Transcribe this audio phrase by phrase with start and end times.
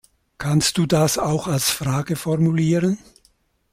[0.39, 2.97] Kannst du das auch als Frage formulieren?